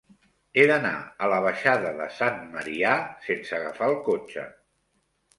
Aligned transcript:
He 0.59 0.61
d'anar 0.69 0.93
a 1.25 1.27
la 1.31 1.35
baixada 1.47 1.91
de 1.99 2.07
Sant 2.19 2.39
Marià 2.55 2.93
sense 3.27 3.57
agafar 3.59 3.91
el 3.91 3.99
cotxe. 4.09 4.47